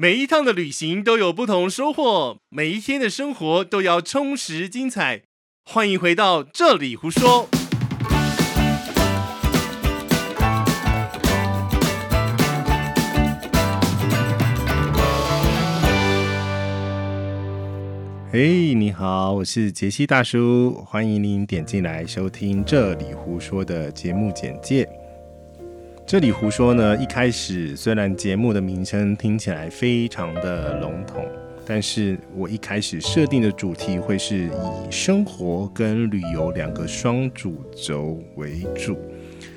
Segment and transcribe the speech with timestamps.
[0.00, 5.22] 每一趟的旅行都有不同收获，每一天的生活都要充实精彩。
[5.64, 7.48] 欢迎回到这里胡说。
[18.30, 24.88] 嘿，你好，我是杰西大叔，欢迎您点进来收听这里胡说的节目简介。
[26.08, 31.22] 这里胡说呢，一开始虽然节目的名称听起来非常的笼统，
[31.66, 38.98] 但是我一开始设定的主题会是以生活跟旅游两个双主轴为主。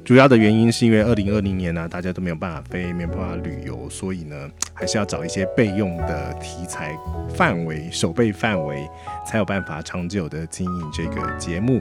[0.03, 4.35] 主要的原因是因为二零二零年呢、大家都没有办法飞，没有办法旅游，所以呢，
[4.73, 6.93] 还是要找一些备用的题材
[7.33, 8.85] 范围、守备范围，
[9.25, 11.79] 才有办法长久的经营这个节目。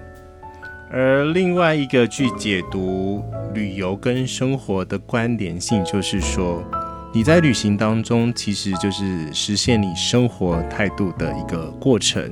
[0.93, 6.63] 而另外一个去解读旅游跟生活的关联性，就是说，
[7.13, 12.31] 你在旅行当中，其实就是实现你生活态度的一个过程；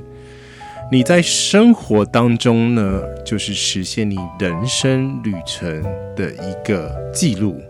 [0.91, 5.83] 你在生活当中呢，就是实现你人生旅程
[6.15, 7.61] 的一个记录。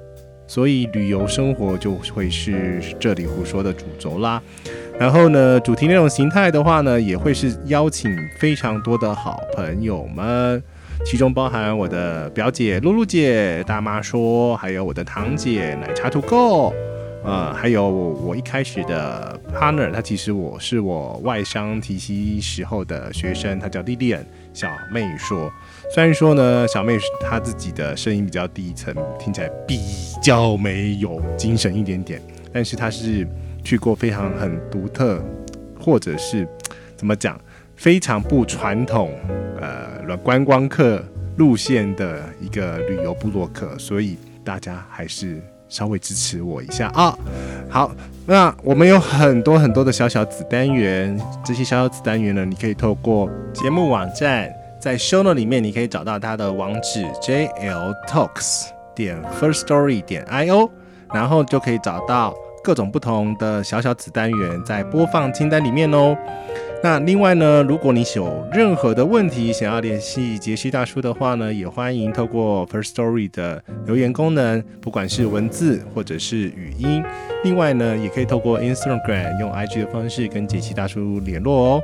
[0.47, 4.43] 所以，旅游生活就会是这里胡说的主轴啦。
[4.99, 10.63] 然后呢，主题内容形态的话呢，也会是邀请非常多的好朋友们。
[11.05, 16.73] 其中包含我的表姐露露姐、大妈说，还有我的堂姐奶茶 to go，
[17.25, 24.25] 呃，还有我我一开始的 partner，他其实我是我外商体系时候的学生，他叫莉莉安。
[24.53, 25.51] 小妹说，
[25.95, 29.79] 虽然说呢，小妹她自己的声音比较低沉，听起来比
[30.21, 32.21] 较没有精神一点点，
[32.53, 33.27] 但是她是
[33.63, 35.23] 去过非常很独特，
[35.81, 36.47] 或者是
[36.97, 37.41] 怎么讲？
[37.79, 39.13] 非常不传统，
[39.61, 41.01] 呃，观光客
[41.37, 47.17] 路线的一个旅游部落客，所以大家还是稍微支持我一下啊。
[47.71, 47.93] 好，
[48.27, 60.69] 那我们有很多很多的小小子单元，这些小小子单元呢，你可以透过节目网站，在 show not 里面你可以找到它的网址 jltalks 点 First Story 点 io，
[61.15, 62.35] 然后就可以找到
[62.69, 66.15] 各种不同的小小子单元在播放清单里面哦。
[66.83, 77.03] 那另外呢，如果你有任何的问题想要联系杰西大叔的话呢，也欢迎透过 First Story 的留言功能，不管是文字或者是语音。
[77.43, 81.83] 另外呢，也可以透过 Instagram 用 IG 的方式跟杰西大叔联络哦。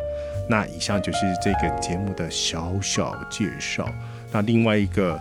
[0.50, 3.88] 那以上就是这个节目的小小介绍。
[4.30, 5.18] 那另外一个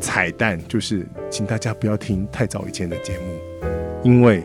[0.00, 3.68] 彩蛋就是，请大家不要听太早以前的节目，
[4.02, 4.42] 因为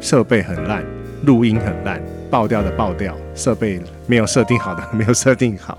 [0.00, 0.84] 设备很烂，
[1.24, 2.00] 录音很烂。
[2.28, 5.78] 爆掉的爆掉，设备没有设定好的 没有设定好，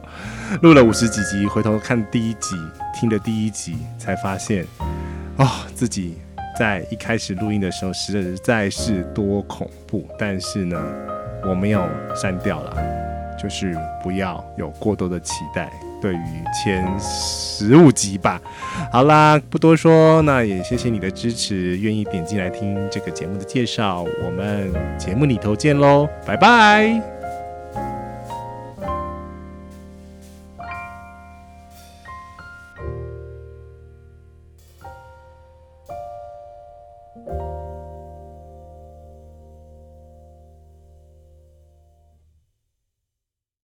[0.61, 2.55] 录了五十几集，回头看第一集，
[2.97, 4.65] 听的第一集，才发现，
[5.35, 5.45] 哦，
[5.75, 6.17] 自己
[6.57, 10.07] 在一开始录音的时候实在是多恐怖。
[10.17, 10.81] 但是呢，
[11.43, 11.85] 我没有
[12.15, 12.77] 删掉了，
[13.37, 15.69] 就是不要有过多的期待。
[16.01, 18.41] 对于前十五集吧，
[18.91, 27.16] 好啦，不多说，那也谢谢你的支持，愿意点进来听这个节目的介绍，我们节目里头见喽，拜拜。